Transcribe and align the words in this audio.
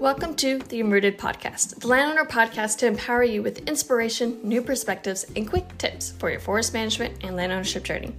Welcome 0.00 0.36
to 0.36 0.58
the 0.58 0.78
Enrooted 0.78 1.18
Podcast, 1.18 1.80
the 1.80 1.88
landowner 1.88 2.24
podcast 2.24 2.78
to 2.78 2.86
empower 2.86 3.24
you 3.24 3.42
with 3.42 3.68
inspiration, 3.68 4.38
new 4.44 4.62
perspectives, 4.62 5.26
and 5.34 5.50
quick 5.50 5.76
tips 5.76 6.12
for 6.12 6.30
your 6.30 6.38
forest 6.38 6.72
management 6.72 7.14
and 7.24 7.34
land 7.34 7.50
ownership 7.50 7.82
journey. 7.82 8.14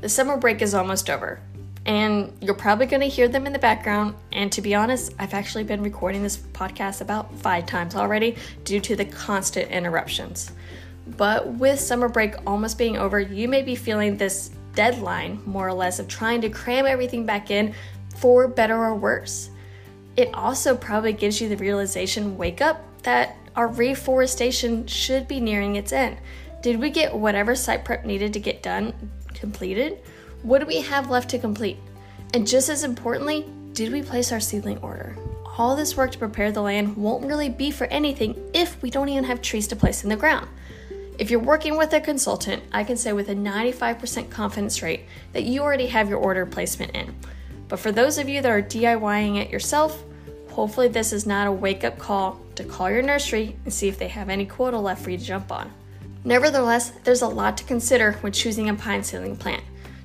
The 0.00 0.08
summer 0.08 0.36
break 0.36 0.60
is 0.60 0.74
almost 0.74 1.08
over, 1.08 1.38
and 1.86 2.36
you're 2.40 2.56
probably 2.56 2.86
going 2.86 3.00
to 3.00 3.06
hear 3.06 3.28
them 3.28 3.46
in 3.46 3.52
the 3.52 3.60
background. 3.60 4.16
And 4.32 4.50
to 4.50 4.60
be 4.60 4.74
honest, 4.74 5.14
I've 5.20 5.34
actually 5.34 5.62
been 5.62 5.84
recording 5.84 6.24
this 6.24 6.36
podcast 6.36 7.00
about 7.00 7.32
five 7.36 7.64
times 7.64 7.94
already 7.94 8.34
due 8.64 8.80
to 8.80 8.96
the 8.96 9.04
constant 9.04 9.70
interruptions. 9.70 10.50
But 11.16 11.46
with 11.46 11.78
summer 11.78 12.08
break 12.08 12.34
almost 12.44 12.76
being 12.76 12.96
over, 12.96 13.20
you 13.20 13.46
may 13.46 13.62
be 13.62 13.76
feeling 13.76 14.16
this 14.16 14.50
deadline, 14.74 15.40
more 15.46 15.68
or 15.68 15.74
less, 15.74 16.00
of 16.00 16.08
trying 16.08 16.40
to 16.40 16.48
cram 16.48 16.86
everything 16.86 17.24
back 17.24 17.52
in 17.52 17.72
for 18.16 18.48
better 18.48 18.74
or 18.74 18.96
worse 18.96 19.50
it 20.16 20.32
also 20.34 20.76
probably 20.76 21.12
gives 21.12 21.40
you 21.40 21.48
the 21.48 21.56
realization 21.56 22.36
wake 22.36 22.60
up 22.60 22.82
that 23.02 23.36
our 23.56 23.68
reforestation 23.68 24.86
should 24.86 25.28
be 25.28 25.40
nearing 25.40 25.76
its 25.76 25.92
end. 25.92 26.16
Did 26.62 26.80
we 26.80 26.90
get 26.90 27.14
whatever 27.14 27.54
site 27.54 27.84
prep 27.84 28.04
needed 28.04 28.32
to 28.32 28.40
get 28.40 28.62
done 28.62 28.94
completed? 29.34 30.00
What 30.42 30.60
do 30.60 30.66
we 30.66 30.80
have 30.80 31.10
left 31.10 31.30
to 31.30 31.38
complete? 31.38 31.78
And 32.32 32.46
just 32.46 32.68
as 32.68 32.84
importantly, 32.84 33.46
did 33.72 33.92
we 33.92 34.02
place 34.02 34.32
our 34.32 34.40
seedling 34.40 34.78
order? 34.78 35.16
All 35.56 35.76
this 35.76 35.96
work 35.96 36.10
to 36.12 36.18
prepare 36.18 36.50
the 36.50 36.62
land 36.62 36.96
won't 36.96 37.26
really 37.26 37.48
be 37.48 37.70
for 37.70 37.86
anything 37.86 38.36
if 38.52 38.80
we 38.82 38.90
don't 38.90 39.08
even 39.08 39.24
have 39.24 39.42
trees 39.42 39.68
to 39.68 39.76
place 39.76 40.02
in 40.02 40.10
the 40.10 40.16
ground. 40.16 40.48
If 41.16 41.30
you're 41.30 41.40
working 41.40 41.76
with 41.76 41.92
a 41.92 42.00
consultant, 42.00 42.64
I 42.72 42.82
can 42.82 42.96
say 42.96 43.12
with 43.12 43.28
a 43.28 43.34
95% 43.36 44.30
confidence 44.30 44.82
rate 44.82 45.04
that 45.32 45.44
you 45.44 45.62
already 45.62 45.86
have 45.86 46.08
your 46.08 46.18
order 46.18 46.44
placement 46.44 46.96
in. 46.96 47.14
But 47.68 47.80
for 47.80 47.92
those 47.92 48.18
of 48.18 48.28
you 48.28 48.42
that 48.42 48.50
are 48.50 48.62
DIYing 48.62 49.36
it 49.40 49.50
yourself, 49.50 50.02
hopefully 50.50 50.88
this 50.88 51.12
is 51.12 51.26
not 51.26 51.46
a 51.46 51.52
wake 51.52 51.84
up 51.84 51.98
call 51.98 52.40
to 52.54 52.64
call 52.64 52.90
your 52.90 53.02
nursery 53.02 53.56
and 53.64 53.72
see 53.72 53.88
if 53.88 53.98
they 53.98 54.08
have 54.08 54.28
any 54.28 54.46
quota 54.46 54.78
left 54.78 55.02
for 55.02 55.10
you 55.10 55.18
to 55.18 55.24
jump 55.24 55.50
on. 55.50 55.72
Nevertheless, 56.24 56.92
there's 57.04 57.22
a 57.22 57.28
lot 57.28 57.58
to 57.58 57.64
consider 57.64 58.12
when 58.20 58.32
choosing 58.32 58.68
a 58.68 58.74
pine 58.74 59.02
seedling 59.02 59.36
plant. 59.36 59.62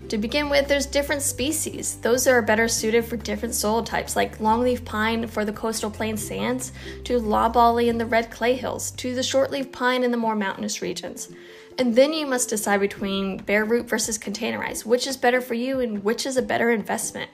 To 0.10 0.18
begin 0.18 0.50
with, 0.50 0.68
there's 0.68 0.88
different 0.88 1.22
species. 1.22 1.98
Those 1.98 2.26
that 2.26 2.32
are 2.32 2.42
better 2.42 2.68
suited 2.68 3.06
for 3.06 3.16
different 3.16 3.54
soil 3.54 3.84
types, 3.84 4.16
like 4.16 4.40
longleaf 4.40 4.84
pine 4.84 5.28
for 5.28 5.46
the 5.46 5.54
coastal 5.54 5.92
plain 5.92 6.18
sands, 6.18 6.72
to 7.04 7.20
loblolly 7.20 7.90
in 7.90 8.00
the 8.00 8.08
red 8.08 8.32
clay 8.32 8.56
hills, 8.56 8.90
to 8.92 9.14
the 9.14 9.22
shortleaf 9.22 9.72
pine 9.72 10.04
in 10.04 10.10
the 10.10 10.18
more 10.18 10.36
mountainous 10.36 10.82
regions. 10.82 11.30
And 11.78 11.96
then 11.96 12.12
you 12.12 12.26
must 12.26 12.50
decide 12.50 12.80
between 12.80 13.38
bare 13.38 13.66
root 13.66 13.88
versus 13.88 14.18
containerized, 14.18 14.84
which 14.84 15.06
is 15.06 15.16
better 15.16 15.42
for 15.42 15.54
you 15.54 15.80
and 15.80 16.04
which 16.04 16.26
is 16.26 16.38
a 16.38 16.42
better 16.42 16.72
investment. 16.72 17.30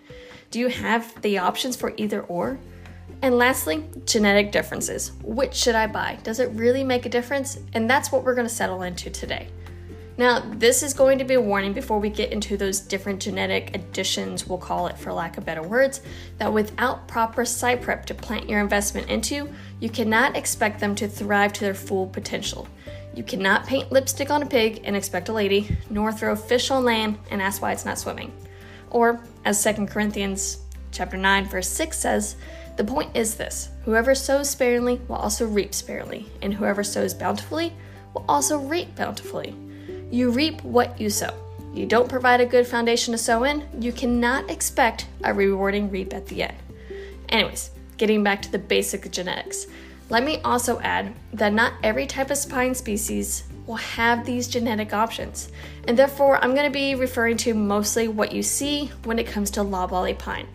Do 0.55 0.61
you 0.61 0.69
have 0.69 1.21
the 1.21 1.39
options 1.39 1.75
for 1.75 1.93
either 1.97 2.21
or? 2.21 2.57
And 3.21 3.37
lastly, 3.37 3.83
genetic 4.05 4.53
differences. 4.53 5.11
Which 5.21 5.53
should 5.53 5.75
I 5.75 5.85
buy? 5.85 6.17
Does 6.23 6.39
it 6.39 6.49
really 6.51 6.81
make 6.81 7.05
a 7.05 7.09
difference? 7.09 7.59
And 7.73 7.89
that's 7.89 8.09
what 8.09 8.23
we're 8.23 8.35
going 8.35 8.47
to 8.47 8.53
settle 8.53 8.83
into 8.83 9.09
today. 9.09 9.49
Now, 10.17 10.39
this 10.53 10.81
is 10.81 10.93
going 10.93 11.17
to 11.17 11.25
be 11.25 11.33
a 11.33 11.41
warning 11.41 11.73
before 11.73 11.99
we 11.99 12.09
get 12.09 12.31
into 12.31 12.55
those 12.55 12.79
different 12.79 13.21
genetic 13.21 13.75
additions, 13.75 14.47
we'll 14.47 14.57
call 14.57 14.87
it 14.87 14.97
for 14.97 15.11
lack 15.11 15.37
of 15.37 15.45
better 15.45 15.61
words, 15.61 15.99
that 16.37 16.53
without 16.53 17.05
proper 17.05 17.43
site 17.43 17.81
prep 17.81 18.05
to 18.05 18.13
plant 18.13 18.47
your 18.47 18.61
investment 18.61 19.09
into, 19.09 19.49
you 19.81 19.89
cannot 19.89 20.37
expect 20.37 20.79
them 20.79 20.95
to 20.95 21.09
thrive 21.09 21.51
to 21.51 21.65
their 21.65 21.73
full 21.73 22.07
potential. 22.07 22.65
You 23.13 23.23
cannot 23.23 23.67
paint 23.67 23.91
lipstick 23.91 24.31
on 24.31 24.41
a 24.41 24.45
pig 24.45 24.83
and 24.85 24.95
expect 24.95 25.27
a 25.27 25.33
lady, 25.33 25.75
nor 25.89 26.13
throw 26.13 26.33
fish 26.33 26.71
on 26.71 26.85
land 26.85 27.17
and 27.29 27.41
ask 27.41 27.61
why 27.61 27.73
it's 27.73 27.83
not 27.83 27.99
swimming. 27.99 28.31
Or, 28.95 29.19
as 29.43 29.61
2 29.61 29.87
Corinthians 29.87 30.59
chapter 30.93 31.17
9 31.17 31.49
verse 31.49 31.67
6 31.67 31.99
says, 31.99 32.37
the 32.77 32.83
point 32.85 33.13
is 33.13 33.35
this 33.35 33.67
whoever 33.83 34.15
sows 34.15 34.49
sparingly 34.49 35.01
will 35.09 35.17
also 35.17 35.45
reap 35.45 35.73
sparingly, 35.73 36.27
and 36.41 36.53
whoever 36.53 36.81
sows 36.81 37.13
bountifully 37.13 37.73
will 38.13 38.23
also 38.29 38.57
reap 38.57 38.95
bountifully. 38.95 39.53
You 40.11 40.29
reap 40.31 40.63
what 40.63 40.97
you 40.97 41.09
sow. 41.09 41.33
You 41.73 41.85
don't 41.85 42.07
provide 42.07 42.39
a 42.39 42.45
good 42.45 42.65
foundation 42.65 43.11
to 43.11 43.17
sow 43.17 43.43
in, 43.43 43.67
you 43.81 43.91
cannot 43.91 44.49
expect 44.49 45.07
a 45.25 45.33
rewarding 45.33 45.91
reap 45.91 46.13
at 46.13 46.27
the 46.27 46.43
end. 46.43 46.55
Anyways, 47.27 47.71
getting 47.97 48.23
back 48.23 48.41
to 48.43 48.51
the 48.51 48.59
basic 48.59 49.11
genetics. 49.11 49.67
Let 50.09 50.23
me 50.23 50.39
also 50.45 50.79
add 50.79 51.13
that 51.33 51.51
not 51.51 51.73
every 51.83 52.07
type 52.07 52.31
of 52.31 52.49
pine 52.49 52.73
species 52.73 53.43
will 53.65 53.75
have 53.75 54.25
these 54.25 54.47
genetic 54.47 54.93
options, 54.93 55.49
and 55.87 55.97
therefore 55.97 56.37
I'm 56.43 56.53
going 56.53 56.65
to 56.65 56.73
be 56.73 56.95
referring 56.95 57.37
to 57.37 57.53
mostly 57.53 58.07
what 58.07 58.31
you 58.31 58.43
see 58.43 58.91
when 59.03 59.19
it 59.19 59.27
comes 59.27 59.51
to 59.51 59.63
loblolly 59.63 60.13
pine. 60.13 60.47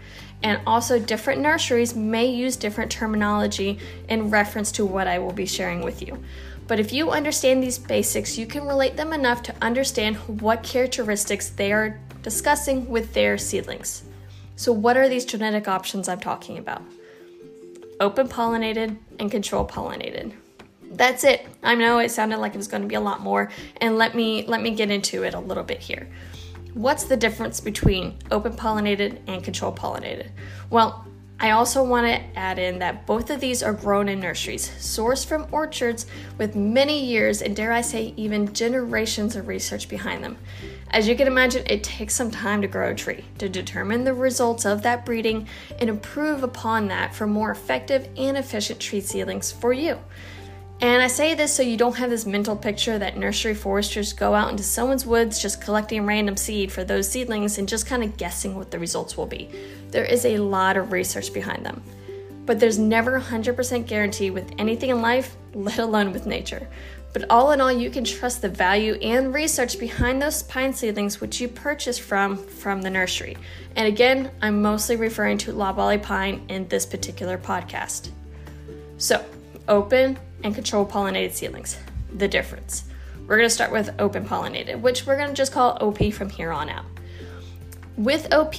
And 0.43 0.61
also, 0.67 0.99
different 0.99 1.43
nurseries 1.43 1.95
may 1.95 2.27
use 2.27 2.57
different 2.57 2.91
terminology 2.91 3.79
in 4.09 4.31
reference 4.31 4.73
to 4.73 4.87
what 4.87 5.07
I 5.07 5.19
will 5.19 5.33
be 5.33 5.45
sharing 5.45 5.83
with 5.83 6.01
you. 6.01 6.23
But 6.67 6.81
if 6.81 6.93
you 6.93 7.11
understand 7.11 7.63
these 7.63 7.79
basics, 7.79 8.39
you 8.39 8.47
can 8.47 8.67
relate 8.67 8.97
them 8.97 9.13
enough 9.13 9.43
to 9.45 9.55
understand 9.61 10.17
what 10.41 10.63
characteristics 10.63 11.51
they 11.51 11.73
are 11.73 12.01
discussing 12.23 12.89
with 12.89 13.13
their 13.13 13.37
seedlings. 13.37 14.05
So, 14.57 14.73
what 14.73 14.97
are 14.97 15.09
these 15.09 15.25
genetic 15.25 15.69
options 15.69 16.09
I'm 16.09 16.21
talking 16.21 16.59
about? 16.59 16.83
Open 17.99 18.29
pollinated 18.29 18.97
and 19.19 19.31
control 19.31 19.67
pollinated. 19.67 20.33
That's 20.91 21.23
it. 21.23 21.47
I 21.63 21.77
know 21.77 22.01
it 22.01 22.11
sounded 22.11 22.39
like 22.39 22.55
it 22.55 22.59
was 22.59 22.69
going 22.69 22.83
to 22.83 22.89
be 22.89 22.97
a 22.97 23.01
lot 23.01 23.21
more, 23.21 23.51
and 23.81 23.97
let 23.97 24.15
me 24.15 24.45
let 24.47 24.61
me 24.61 24.73
get 24.73 24.91
into 24.91 25.23
it 25.23 25.35
a 25.35 25.41
little 25.41 25.63
bit 25.63 25.79
here. 25.79 26.09
What's 26.75 27.05
the 27.05 27.17
difference 27.17 27.61
between 27.61 28.17
open 28.31 28.53
pollinated 28.53 29.19
and 29.27 29.43
control 29.43 29.73
pollinated? 29.73 30.31
Well, 30.69 31.07
I 31.43 31.53
also 31.53 31.83
want 31.83 32.07
to 32.07 32.39
add 32.39 32.59
in 32.59 32.81
that 32.81 33.07
both 33.07 33.31
of 33.31 33.41
these 33.41 33.63
are 33.63 33.73
grown 33.73 34.11
in 34.11 34.21
nurseries, 34.21 34.69
sourced 34.69 35.25
from 35.25 35.47
orchards 35.53 36.05
with 36.37 36.55
many 36.55 37.03
years 37.03 37.41
and, 37.41 37.57
dare 37.57 37.73
I 37.73 37.81
say, 37.81 38.13
even 38.19 38.53
generations 38.53 39.37
of 39.37 39.49
research 39.49 39.89
behind 39.89 40.23
them. 40.23 40.37
As 40.91 41.09
you 41.09 41.17
can 41.17 41.27
imagine, 41.27 41.65
it 41.67 41.83
takes 41.83 42.15
some 42.15 42.31
time 42.31 42.61
to 42.61 42.69
grow 42.69 42.91
a 42.91 42.95
tree, 42.95 43.25
to 43.39 43.49
determine 43.49 44.05
the 44.05 44.13
results 44.13 44.67
of 44.67 44.83
that 44.83 45.07
breeding, 45.07 45.49
and 45.79 45.89
improve 45.89 46.43
upon 46.43 46.89
that 46.89 47.15
for 47.15 47.27
more 47.27 47.51
effective 47.51 48.07
and 48.19 48.37
efficient 48.37 48.79
tree 48.79 49.01
seedlings 49.01 49.51
for 49.51 49.73
you. 49.73 49.99
And 50.83 51.03
I 51.03 51.09
say 51.09 51.35
this 51.35 51.55
so 51.55 51.63
you 51.63 51.77
don't 51.77 51.97
have 51.97 52.09
this 52.09 52.25
mental 52.25 52.57
picture 52.57 52.99
that 52.99 53.19
nursery 53.19 53.55
foresters 53.55 54.15
go 54.15 54.35
out 54.35 54.51
into 54.51 54.63
someone's 54.63 55.05
woods 55.05 55.39
just 55.39 55.61
collecting 55.61 56.07
random 56.07 56.39
seed 56.39 56.73
for 56.73 56.85
those 56.85 57.07
seedlings 57.07 57.59
and 57.59 57.69
just 57.69 57.87
kind 57.87 58.03
of 58.03 58.17
guessing 58.17 58.57
what 58.57 58.71
the 58.71 58.79
results 58.79 59.15
will 59.15 59.27
be. 59.27 59.51
There 59.91 60.07
is 60.07 60.25
a 60.25 60.39
lot 60.39 60.79
of 60.79 60.91
research 60.91 61.35
behind 61.35 61.67
them. 61.67 61.83
But 62.47 62.61
there's 62.61 62.79
never 62.79 63.21
100% 63.21 63.87
guarantee 63.87 64.31
with 64.31 64.51
anything 64.57 64.89
in 64.89 65.03
life, 65.03 65.37
let 65.53 65.79
alone 65.79 66.13
with 66.13 66.25
nature. 66.25 66.67
But 67.13 67.29
all 67.29 67.53
in 67.53 67.61
all, 67.61 67.73
you 67.73 67.91
can 67.91 68.05
trust 68.05 68.41
the 68.41 68.49
value 68.49 68.95
and 68.95 69.35
research 69.35 69.79
behind 69.79 70.23
those 70.23 70.43
pine 70.45 70.73
seedlings 70.73 71.21
which 71.21 71.41
you 71.41 71.49
purchase 71.49 71.99
from 71.99 72.37
from 72.37 72.81
the 72.81 72.91
nursery. 72.91 73.37
And 73.77 73.87
again, 73.87 74.31
I'm 74.41 74.63
mostly 74.63 74.97
referring 74.97 75.37
to 75.39 75.53
loblolly 75.53 75.99
pine 75.99 76.43
in 76.49 76.69
this 76.69 76.87
particular 76.87 77.37
podcast. 77.37 78.11
So, 78.97 79.25
open 79.69 80.19
and 80.43 80.55
control 80.55 80.87
pollinated 80.87 81.33
seedlings. 81.33 81.79
The 82.15 82.29
difference. 82.29 82.85
We're 83.27 83.37
going 83.37 83.49
to 83.49 83.55
start 83.55 83.71
with 83.71 83.95
open 83.99 84.25
pollinated, 84.25 84.81
which 84.81 85.07
we're 85.07 85.17
going 85.17 85.29
to 85.29 85.35
just 85.35 85.53
call 85.53 85.79
OP 85.81 86.13
from 86.13 86.31
here 86.31 86.51
on 86.51 86.69
out. 86.69 86.85
With 87.97 88.33
OP, 88.35 88.59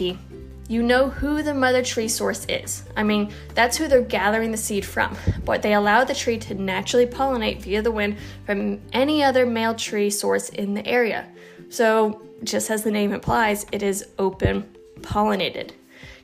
you 0.72 0.82
know 0.82 1.10
who 1.10 1.44
the 1.44 1.54
mother 1.54 1.84
tree 1.84 2.08
source 2.08 2.46
is. 2.48 2.84
I 2.96 3.04
mean, 3.04 3.34
that's 3.54 3.76
who 3.76 3.90
they're 3.90 4.02
gathering 4.02 4.52
the 4.52 4.58
seed 4.58 4.86
from, 4.86 5.18
but 5.44 5.62
they 5.62 5.74
allow 5.74 6.06
the 6.06 6.16
tree 6.16 6.38
to 6.38 6.54
naturally 6.54 7.06
pollinate 7.06 7.62
via 7.62 7.82
the 7.82 7.92
wind 7.92 8.18
from 8.46 8.80
any 8.94 9.22
other 9.22 9.46
male 9.46 9.76
tree 9.76 10.10
source 10.10 10.48
in 10.48 10.74
the 10.74 10.88
area. 10.88 11.28
So, 11.70 12.22
just 12.44 12.72
as 12.72 12.84
the 12.84 12.92
name 12.92 13.12
implies, 13.12 13.66
it 13.74 13.84
is 13.84 14.08
open 14.18 14.74
pollinated. 15.02 15.72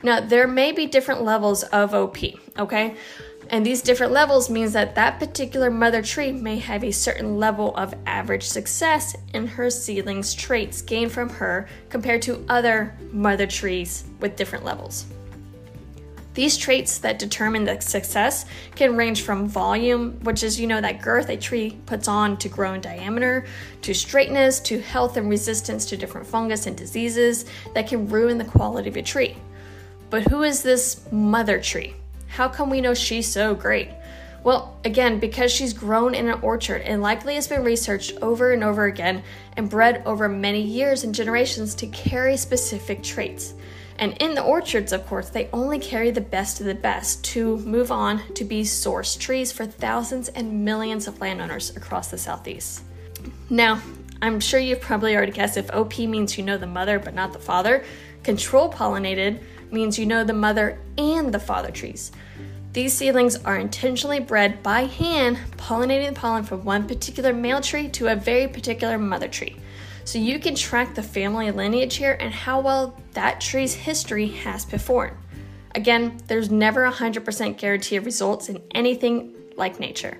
Now, 0.04 0.22
there 0.22 0.48
may 0.48 0.72
be 0.72 0.86
different 0.86 1.24
levels 1.24 1.64
of 1.64 1.94
OP, 1.94 2.18
okay? 2.58 2.96
And 3.50 3.66
these 3.66 3.82
different 3.82 4.12
levels 4.12 4.50
means 4.50 4.74
that 4.74 4.96
that 4.96 5.20
particular 5.20 5.72
mother 5.72 6.02
tree 6.02 6.32
may 6.34 6.58
have 6.60 6.84
a 6.84 6.92
certain 6.92 7.38
level 7.38 7.76
of 7.78 7.94
average 8.06 8.44
success 8.44 9.16
in 9.34 9.48
her 9.48 9.70
seedlings 9.70 10.34
traits 10.34 10.82
gained 10.82 11.14
from 11.14 11.30
her 11.30 11.68
compared 11.90 12.22
to 12.24 12.44
other 12.50 12.94
mother 13.12 13.48
trees 13.48 14.04
with 14.20 14.36
different 14.36 14.66
levels. 14.66 15.06
These 16.34 16.58
traits 16.58 17.00
that 17.00 17.18
determine 17.18 17.64
the 17.64 17.80
success 17.80 18.46
can 18.76 18.96
range 18.96 19.24
from 19.24 19.48
volume, 19.48 20.20
which 20.24 20.44
is, 20.44 20.60
you 20.60 20.68
know, 20.68 20.80
that 20.82 21.02
girth 21.02 21.30
a 21.30 21.38
tree 21.38 21.80
puts 21.88 22.08
on 22.08 22.38
to 22.38 22.50
grow 22.50 22.74
in 22.74 22.82
diameter, 22.82 23.46
to 23.82 23.94
straightness, 23.94 24.60
to 24.60 24.80
health 24.80 25.18
and 25.18 25.30
resistance 25.30 25.84
to 25.86 25.98
different 25.98 26.28
fungus 26.28 26.68
and 26.68 26.78
diseases 26.78 27.46
that 27.74 27.88
can 27.88 28.08
ruin 28.08 28.38
the 28.38 28.46
quality 28.46 28.90
of 28.90 28.98
a 28.98 29.02
tree. 29.02 29.36
But 30.12 30.28
who 30.28 30.44
is 30.44 30.62
this 30.62 31.12
mother 31.12 31.60
tree? 31.60 31.96
How 32.38 32.48
come 32.48 32.70
we 32.70 32.82
know 32.82 32.94
she's 32.94 33.28
so 33.28 33.56
great? 33.56 33.90
Well, 34.44 34.78
again, 34.86 35.20
because 35.20 35.52
she's 35.52 35.74
grown 35.74 36.14
in 36.14 36.30
an 36.30 36.40
orchard 36.44 36.84
and 36.84 37.02
likely 37.02 37.34
has 37.34 37.48
been 37.48 37.64
researched 37.64 38.16
over 38.22 38.52
and 38.52 38.64
over 38.64 38.86
again 38.86 39.24
and 39.58 39.68
bred 39.68 40.04
over 40.06 40.30
many 40.30 40.62
years 40.62 41.04
and 41.04 41.16
generations 41.16 41.74
to 41.74 41.88
carry 41.88 42.38
specific 42.38 43.02
traits. 43.02 43.56
And 43.98 44.16
in 44.22 44.36
the 44.36 44.44
orchards, 44.44 44.94
of 44.94 45.08
course, 45.08 45.30
they 45.30 45.50
only 45.52 45.80
carry 45.80 46.12
the 46.12 46.22
best 46.22 46.60
of 46.60 46.68
the 46.68 46.76
best 46.76 47.24
to 47.34 47.58
move 47.58 47.92
on 47.92 48.22
to 48.36 48.46
be 48.46 48.64
source 48.64 49.16
trees 49.16 49.52
for 49.52 49.66
thousands 49.66 50.28
and 50.28 50.64
millions 50.64 51.08
of 51.08 51.20
landowners 51.20 51.76
across 51.76 52.12
the 52.12 52.20
Southeast. 52.20 52.84
Now, 53.50 53.82
I'm 54.22 54.40
sure 54.40 54.60
you've 54.60 54.82
probably 54.82 55.16
already 55.16 55.32
guessed 55.32 55.58
if 55.58 55.74
OP 55.74 55.98
means 55.98 56.38
you 56.38 56.44
know 56.44 56.60
the 56.60 56.68
mother 56.68 57.00
but 57.00 57.16
not 57.16 57.34
the 57.34 57.40
father, 57.40 57.84
control 58.22 58.72
pollinated 58.72 59.42
means 59.72 59.98
you 59.98 60.06
know 60.06 60.24
the 60.24 60.34
mother 60.34 60.80
and 60.98 61.34
the 61.34 61.40
father 61.40 61.72
trees. 61.72 62.12
These 62.74 62.94
seedlings 62.94 63.38
are 63.38 63.58
intentionally 63.58 64.20
bred 64.20 64.62
by 64.62 64.86
hand, 64.86 65.40
pollinating 65.58 66.10
the 66.10 66.20
pollen 66.20 66.44
from 66.44 66.64
one 66.64 66.88
particular 66.88 67.34
male 67.34 67.62
tree 67.62 67.90
to 67.90 68.08
a 68.08 68.16
very 68.16 68.48
particular 68.48 68.98
mother 68.98 69.28
tree. 69.28 69.58
So 70.04 70.20
you 70.20 70.40
can 70.40 70.56
track 70.56 70.94
the 70.94 71.04
family 71.04 71.50
lineage 71.52 71.96
here 71.96 72.18
and 72.20 72.34
how 72.34 72.62
well 72.62 73.02
that 73.14 73.42
tree's 73.42 73.74
history 73.74 74.28
has 74.28 74.64
performed. 74.64 75.18
Again, 75.76 76.20
there's 76.28 76.50
never 76.50 76.86
a 76.86 76.92
100% 76.92 77.58
guarantee 77.58 77.96
of 77.96 78.06
results 78.06 78.48
in 78.48 78.62
anything 78.72 79.34
like 79.56 79.80
nature, 79.80 80.18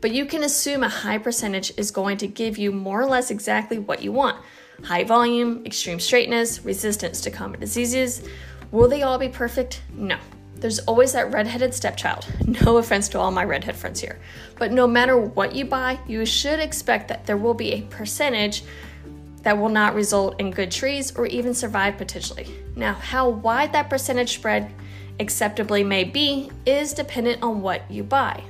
but 0.00 0.12
you 0.12 0.26
can 0.26 0.44
assume 0.44 0.82
a 0.82 0.88
high 0.88 1.18
percentage 1.18 1.72
is 1.78 1.90
going 1.90 2.18
to 2.18 2.26
give 2.26 2.58
you 2.58 2.70
more 2.70 3.00
or 3.00 3.06
less 3.06 3.30
exactly 3.30 3.78
what 3.78 4.02
you 4.02 4.12
want 4.12 4.36
high 4.82 5.04
volume, 5.04 5.64
extreme 5.64 6.00
straightness, 6.00 6.64
resistance 6.64 7.20
to 7.22 7.30
common 7.30 7.60
diseases. 7.60 8.26
Will 8.74 8.88
they 8.88 9.02
all 9.02 9.18
be 9.18 9.28
perfect? 9.28 9.82
No. 9.94 10.18
There's 10.56 10.80
always 10.80 11.12
that 11.12 11.30
redheaded 11.30 11.72
stepchild. 11.72 12.26
No 12.66 12.78
offense 12.78 13.08
to 13.10 13.20
all 13.20 13.30
my 13.30 13.44
redhead 13.44 13.76
friends 13.76 14.00
here. 14.00 14.18
But 14.58 14.72
no 14.72 14.88
matter 14.88 15.16
what 15.16 15.54
you 15.54 15.64
buy, 15.64 16.00
you 16.08 16.26
should 16.26 16.58
expect 16.58 17.06
that 17.06 17.24
there 17.24 17.36
will 17.36 17.54
be 17.54 17.70
a 17.70 17.82
percentage 17.82 18.64
that 19.42 19.56
will 19.56 19.68
not 19.68 19.94
result 19.94 20.40
in 20.40 20.50
good 20.50 20.72
trees 20.72 21.14
or 21.14 21.26
even 21.26 21.54
survive 21.54 21.96
potentially. 21.96 22.48
Now, 22.74 22.94
how 22.94 23.28
wide 23.28 23.72
that 23.74 23.88
percentage 23.88 24.34
spread 24.34 24.72
acceptably 25.20 25.84
may 25.84 26.02
be 26.02 26.50
is 26.66 26.94
dependent 26.94 27.44
on 27.44 27.62
what 27.62 27.88
you 27.88 28.02
buy. 28.02 28.42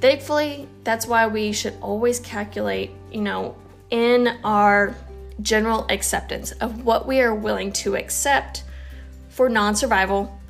Thankfully, 0.00 0.66
that's 0.82 1.06
why 1.06 1.28
we 1.28 1.52
should 1.52 1.76
always 1.80 2.18
calculate, 2.18 2.90
you 3.12 3.20
know, 3.20 3.54
in 3.90 4.40
our 4.42 4.96
general 5.40 5.86
acceptance 5.88 6.50
of 6.50 6.84
what 6.84 7.06
we 7.06 7.20
are 7.20 7.32
willing 7.32 7.70
to 7.74 7.94
accept 7.94 8.64
for 9.36 9.48
non 9.50 9.76
survival 9.76 10.40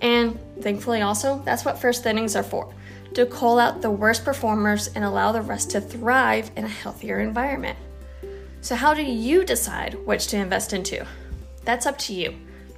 and 0.00 0.38
thankfully, 0.60 1.02
also, 1.02 1.42
that's 1.44 1.64
what 1.64 1.78
first 1.78 2.04
thinnings 2.04 2.38
are 2.38 2.42
for 2.42 2.72
to 3.14 3.24
call 3.24 3.58
out 3.58 3.80
the 3.80 3.90
worst 3.90 4.24
performers 4.24 4.88
and 4.88 5.02
allow 5.02 5.32
the 5.32 5.40
rest 5.40 5.70
to 5.70 5.80
thrive 5.80 6.50
in 6.54 6.64
a 6.64 6.68
healthier 6.68 7.20
environment. 7.20 7.78
So, 8.60 8.74
how 8.74 8.94
do 8.94 9.02
you 9.02 9.44
decide 9.44 9.94
which 10.06 10.26
to 10.28 10.36
invest 10.36 10.72
into? 10.72 11.06
That's 11.64 11.86
up 11.86 11.96
to 11.98 12.14
you, 12.14 12.34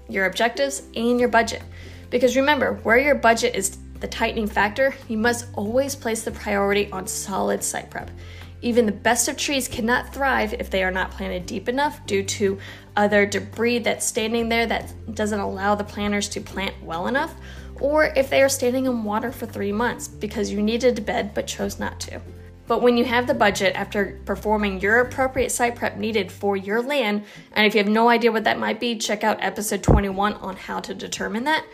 your 0.09 0.27
objectives, 0.27 0.83
and 0.95 1.19
your 1.19 1.29
budget. 1.29 1.63
Because 2.11 2.37
remember, 2.37 2.75
where 2.85 2.99
your 2.99 3.15
budget 3.15 3.55
is 3.55 3.79
the 4.01 4.07
tightening 4.07 4.47
factor, 4.47 4.95
you 5.09 5.19
must 5.19 5.47
always 5.55 5.97
place 5.97 6.23
the 6.23 6.31
priority 6.31 6.91
on 6.93 7.07
solid 7.07 7.65
site 7.65 7.91
prep. 7.91 8.11
Even 8.61 8.87
the 8.87 8.93
best 8.93 9.29
of 9.29 9.37
trees 9.37 9.69
cannot 9.69 10.13
thrive 10.13 10.53
if 10.55 10.71
they 10.71 10.83
are 10.83 10.91
not 10.91 11.11
planted 11.13 11.47
deep 11.47 11.69
enough 11.69 12.05
due 12.07 12.25
to 12.25 12.59
other 12.97 13.25
debris 13.25 13.79
that's 13.79 14.05
standing 14.05 14.49
there 14.49 14.67
that 14.67 14.93
doesn't 15.15 15.39
allow 15.39 15.75
the 15.75 15.85
planters 15.85 16.29
to 16.31 16.41
plant 16.41 16.75
well 16.83 17.07
enough, 17.07 17.35
or 17.81 18.07
if 18.17 18.29
they 18.29 18.43
are 18.43 18.49
standing 18.49 18.87
in 18.87 19.05
water 19.05 19.31
for 19.31 19.47
three 19.47 19.73
months 19.73 20.09
because 20.09 20.51
you 20.51 20.61
needed 20.61 20.99
a 20.99 21.03
bed 21.03 21.33
but 21.35 21.47
chose 21.47 21.79
not 21.79 22.01
to. 22.01 22.21
But 22.67 22.83
when 22.83 22.99
you 22.99 23.05
have 23.07 23.27
the 23.27 23.35
budget 23.35 23.75
after 23.77 24.21
performing 24.27 24.81
your 24.81 25.01
appropriate 25.01 25.51
site 25.51 25.77
prep 25.77 25.97
needed 25.97 26.31
for 26.31 26.55
your 26.55 26.83
land, 26.83 27.25
and 27.53 27.67
if 27.67 27.75
you 27.75 27.79
have 27.79 27.91
no 27.91 28.09
idea 28.11 28.31
what 28.31 28.45
that 28.45 28.59
might 28.59 28.79
be, 28.79 28.99
check 28.99 29.25
out 29.25 29.39
episode 29.41 29.83
21 29.83 30.35
on 30.35 30.57
how 30.57 30.81
to 30.81 30.93
determine 30.95 31.45
that 31.45 31.65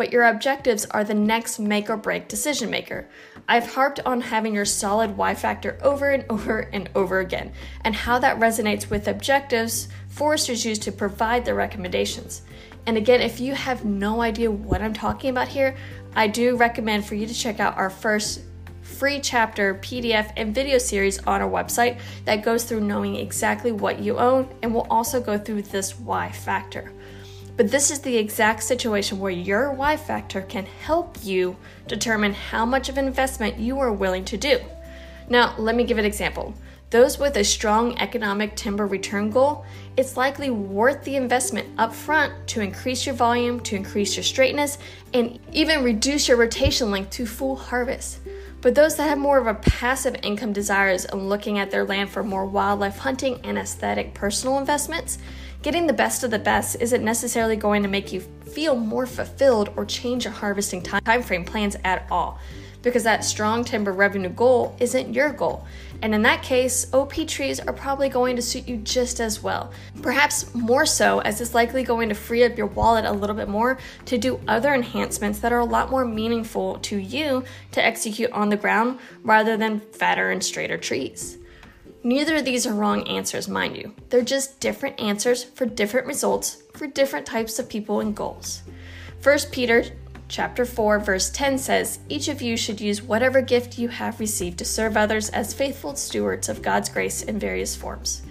but 0.00 0.12
your 0.14 0.24
objectives 0.24 0.86
are 0.86 1.04
the 1.04 1.12
next 1.12 1.58
make 1.58 1.90
or 1.90 1.96
break 1.98 2.26
decision 2.26 2.70
maker. 2.70 3.06
I've 3.46 3.74
harped 3.74 4.00
on 4.06 4.22
having 4.22 4.54
your 4.54 4.64
solid 4.64 5.14
Y 5.14 5.34
factor 5.34 5.78
over 5.82 6.08
and 6.08 6.24
over 6.30 6.60
and 6.72 6.88
over 6.94 7.20
again, 7.20 7.52
and 7.84 7.94
how 7.94 8.18
that 8.20 8.40
resonates 8.40 8.88
with 8.88 9.08
objectives 9.08 9.88
foresters 10.08 10.64
use 10.64 10.78
to 10.78 10.90
provide 10.90 11.44
their 11.44 11.54
recommendations. 11.54 12.40
And 12.86 12.96
again, 12.96 13.20
if 13.20 13.40
you 13.40 13.54
have 13.54 13.84
no 13.84 14.22
idea 14.22 14.50
what 14.50 14.80
I'm 14.80 14.94
talking 14.94 15.28
about 15.28 15.48
here, 15.48 15.76
I 16.16 16.28
do 16.28 16.56
recommend 16.56 17.04
for 17.04 17.14
you 17.14 17.26
to 17.26 17.34
check 17.34 17.60
out 17.60 17.76
our 17.76 17.90
first 17.90 18.40
free 18.80 19.20
chapter, 19.20 19.74
PDF, 19.74 20.32
and 20.38 20.54
video 20.54 20.78
series 20.78 21.18
on 21.26 21.42
our 21.42 21.50
website 21.50 22.00
that 22.24 22.42
goes 22.42 22.64
through 22.64 22.80
knowing 22.80 23.16
exactly 23.16 23.70
what 23.70 23.98
you 23.98 24.16
own 24.16 24.48
and 24.62 24.72
will 24.72 24.86
also 24.88 25.20
go 25.20 25.36
through 25.36 25.60
this 25.60 26.00
Y 26.00 26.32
factor. 26.32 26.90
But 27.60 27.70
this 27.70 27.90
is 27.90 27.98
the 27.98 28.16
exact 28.16 28.62
situation 28.62 29.18
where 29.18 29.30
your 29.30 29.70
Y 29.70 29.94
factor 29.98 30.40
can 30.40 30.64
help 30.64 31.18
you 31.22 31.58
determine 31.86 32.32
how 32.32 32.64
much 32.64 32.88
of 32.88 32.96
investment 32.96 33.58
you 33.58 33.78
are 33.80 33.92
willing 33.92 34.24
to 34.24 34.38
do. 34.38 34.60
Now, 35.28 35.54
let 35.58 35.76
me 35.76 35.84
give 35.84 35.98
an 35.98 36.06
example. 36.06 36.54
Those 36.88 37.18
with 37.18 37.36
a 37.36 37.44
strong 37.44 37.98
economic 37.98 38.56
timber 38.56 38.86
return 38.86 39.28
goal, 39.28 39.66
it's 39.98 40.16
likely 40.16 40.48
worth 40.48 41.04
the 41.04 41.16
investment 41.16 41.68
up 41.76 41.94
front 41.94 42.32
to 42.48 42.62
increase 42.62 43.04
your 43.04 43.14
volume, 43.14 43.60
to 43.60 43.76
increase 43.76 44.16
your 44.16 44.24
straightness, 44.24 44.78
and 45.12 45.38
even 45.52 45.84
reduce 45.84 46.28
your 46.28 46.38
rotation 46.38 46.90
length 46.90 47.10
to 47.10 47.26
full 47.26 47.56
harvest. 47.56 48.20
But 48.62 48.74
those 48.74 48.96
that 48.96 49.08
have 49.08 49.18
more 49.18 49.36
of 49.36 49.46
a 49.46 49.54
passive 49.54 50.16
income 50.22 50.54
desires 50.54 51.04
and 51.04 51.28
looking 51.28 51.58
at 51.58 51.70
their 51.70 51.84
land 51.84 52.08
for 52.08 52.22
more 52.22 52.46
wildlife 52.46 52.96
hunting 52.96 53.38
and 53.44 53.58
aesthetic 53.58 54.14
personal 54.14 54.58
investments, 54.58 55.18
Getting 55.62 55.86
the 55.86 55.92
best 55.92 56.24
of 56.24 56.30
the 56.30 56.38
best 56.38 56.76
isn't 56.80 57.04
necessarily 57.04 57.54
going 57.54 57.82
to 57.82 57.88
make 57.88 58.14
you 58.14 58.20
feel 58.20 58.74
more 58.74 59.04
fulfilled 59.04 59.70
or 59.76 59.84
change 59.84 60.24
your 60.24 60.32
harvesting 60.32 60.82
time 60.82 61.22
frame 61.22 61.44
plans 61.44 61.76
at 61.84 62.06
all 62.10 62.40
because 62.82 63.04
that 63.04 63.22
strong 63.22 63.62
timber 63.62 63.92
revenue 63.92 64.30
goal 64.30 64.74
isn't 64.80 65.12
your 65.12 65.30
goal. 65.30 65.66
And 66.00 66.14
in 66.14 66.22
that 66.22 66.42
case, 66.42 66.90
OP 66.94 67.12
trees 67.26 67.60
are 67.60 67.74
probably 67.74 68.08
going 68.08 68.36
to 68.36 68.42
suit 68.42 68.66
you 68.66 68.78
just 68.78 69.20
as 69.20 69.42
well. 69.42 69.70
Perhaps 70.00 70.54
more 70.54 70.86
so, 70.86 71.18
as 71.18 71.42
it's 71.42 71.52
likely 71.52 71.82
going 71.82 72.08
to 72.08 72.14
free 72.14 72.42
up 72.42 72.56
your 72.56 72.68
wallet 72.68 73.04
a 73.04 73.12
little 73.12 73.36
bit 73.36 73.50
more 73.50 73.78
to 74.06 74.16
do 74.16 74.40
other 74.48 74.72
enhancements 74.72 75.40
that 75.40 75.52
are 75.52 75.58
a 75.58 75.64
lot 75.66 75.90
more 75.90 76.06
meaningful 76.06 76.78
to 76.78 76.96
you 76.96 77.44
to 77.72 77.84
execute 77.84 78.30
on 78.32 78.48
the 78.48 78.56
ground 78.56 78.98
rather 79.24 79.58
than 79.58 79.80
fatter 79.80 80.30
and 80.30 80.42
straighter 80.42 80.78
trees. 80.78 81.36
Neither 82.02 82.36
of 82.36 82.46
these 82.46 82.66
are 82.66 82.72
wrong 82.72 83.06
answers, 83.06 83.46
mind 83.46 83.76
you. 83.76 83.94
They're 84.08 84.22
just 84.22 84.58
different 84.58 84.98
answers 84.98 85.44
for 85.44 85.66
different 85.66 86.06
results 86.06 86.62
for 86.72 86.86
different 86.86 87.26
types 87.26 87.58
of 87.58 87.68
people 87.68 88.00
and 88.00 88.16
goals. 88.16 88.62
1 89.22 89.38
Peter 89.50 89.84
chapter 90.26 90.64
4 90.64 90.98
verse 90.98 91.28
10 91.28 91.58
says, 91.58 91.98
"Each 92.08 92.28
of 92.28 92.40
you 92.40 92.56
should 92.56 92.80
use 92.80 93.02
whatever 93.02 93.42
gift 93.42 93.78
you 93.78 93.88
have 93.88 94.18
received 94.18 94.58
to 94.58 94.64
serve 94.64 94.96
others 94.96 95.28
as 95.28 95.52
faithful 95.52 95.94
stewards 95.94 96.48
of 96.48 96.62
God's 96.62 96.88
grace 96.88 97.20
in 97.20 97.38
various 97.38 97.76
forms." 97.76 98.22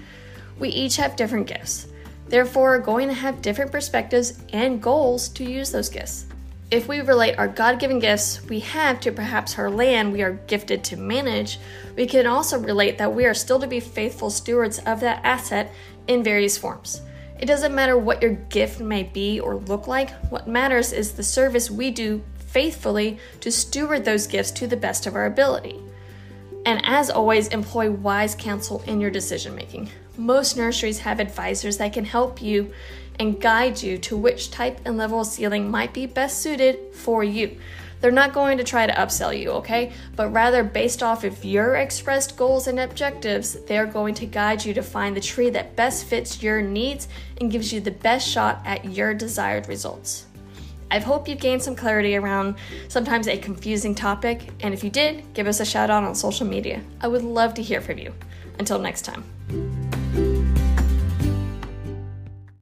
We 0.57 0.69
each 0.69 0.95
have 0.95 1.15
different 1.15 1.45
gifts. 1.45 1.85
Therefore, 2.27 2.75
are 2.75 2.79
going 2.79 3.07
to 3.07 3.13
have 3.13 3.41
different 3.41 3.71
perspectives 3.71 4.33
and 4.51 4.81
goals 4.81 5.29
to 5.29 5.43
use 5.43 5.71
those 5.71 5.89
gifts. 5.89 6.25
If 6.71 6.87
we 6.87 7.01
relate 7.01 7.39
our 7.39 7.47
God 7.47 7.79
given 7.79 7.97
gifts 7.97 8.43
we 8.43 8.59
have 8.59 8.99
to 8.99 9.11
perhaps 9.11 9.57
our 9.57 9.71
land 9.71 10.13
we 10.13 10.21
are 10.21 10.33
gifted 10.33 10.83
to 10.85 10.97
manage, 10.97 11.57
we 11.95 12.05
can 12.05 12.27
also 12.27 12.59
relate 12.59 12.99
that 12.99 13.15
we 13.15 13.25
are 13.25 13.33
still 13.33 13.59
to 13.59 13.65
be 13.65 13.79
faithful 13.79 14.29
stewards 14.29 14.77
of 14.79 14.99
that 14.99 15.25
asset 15.25 15.73
in 16.07 16.23
various 16.23 16.59
forms. 16.59 17.01
It 17.39 17.47
doesn't 17.47 17.73
matter 17.73 17.97
what 17.97 18.21
your 18.21 18.33
gift 18.33 18.81
may 18.81 19.01
be 19.01 19.39
or 19.39 19.55
look 19.55 19.87
like, 19.87 20.11
what 20.25 20.47
matters 20.47 20.93
is 20.93 21.13
the 21.13 21.23
service 21.23 21.71
we 21.71 21.89
do 21.89 22.21
faithfully 22.35 23.17
to 23.39 23.51
steward 23.51 24.05
those 24.05 24.27
gifts 24.27 24.51
to 24.51 24.67
the 24.67 24.77
best 24.77 25.07
of 25.07 25.15
our 25.15 25.25
ability. 25.25 25.79
And 26.67 26.81
as 26.85 27.09
always, 27.09 27.47
employ 27.47 27.89
wise 27.89 28.35
counsel 28.35 28.83
in 28.85 29.01
your 29.01 29.09
decision 29.09 29.55
making. 29.55 29.89
Most 30.17 30.55
nurseries 30.55 30.99
have 30.99 31.19
advisors 31.19 31.77
that 31.77 31.93
can 31.93 32.05
help 32.05 32.43
you 32.43 32.73
and 33.19 33.39
guide 33.39 33.81
you 33.81 33.97
to 33.99 34.17
which 34.17 34.49
type 34.49 34.79
and 34.85 34.97
level 34.97 35.21
of 35.21 35.27
seedling 35.27 35.69
might 35.69 35.93
be 35.93 36.05
best 36.05 36.41
suited 36.41 36.93
for 36.93 37.23
you. 37.23 37.57
They're 38.01 38.11
not 38.11 38.33
going 38.33 38.57
to 38.57 38.63
try 38.63 38.87
to 38.87 38.93
upsell 38.93 39.37
you, 39.37 39.51
okay? 39.51 39.91
But 40.15 40.29
rather, 40.29 40.63
based 40.63 41.03
off 41.03 41.25
of 41.25 41.43
your 41.43 41.75
expressed 41.75 42.37
goals 42.37 42.67
and 42.67 42.79
objectives, 42.79 43.61
they're 43.65 43.85
going 43.85 44.13
to 44.15 44.25
guide 44.25 44.63
you 44.63 44.73
to 44.73 44.81
find 44.81 45.15
the 45.15 45.21
tree 45.21 45.49
that 45.49 45.75
best 45.75 46.05
fits 46.05 46.41
your 46.41 46.61
needs 46.61 47.09
and 47.41 47.51
gives 47.51 47.73
you 47.73 47.81
the 47.81 47.91
best 47.91 48.27
shot 48.27 48.61
at 48.65 48.85
your 48.85 49.13
desired 49.13 49.67
results. 49.67 50.27
I 50.91 50.99
hope 50.99 51.27
you've 51.27 51.39
gained 51.39 51.61
some 51.61 51.75
clarity 51.75 52.15
around 52.15 52.55
sometimes 52.87 53.27
a 53.27 53.37
confusing 53.37 53.93
topic, 53.93 54.49
and 54.61 54.73
if 54.73 54.83
you 54.83 54.89
did, 54.89 55.33
give 55.33 55.45
us 55.45 55.59
a 55.59 55.65
shout 55.65 55.89
out 55.89 56.03
on 56.03 56.15
social 56.15 56.47
media. 56.47 56.81
I 57.01 57.07
would 57.07 57.23
love 57.23 57.53
to 57.55 57.61
hear 57.61 57.81
from 57.81 57.97
you. 57.97 58.13
Until 58.57 58.79
next 58.79 59.03
time. 59.03 59.68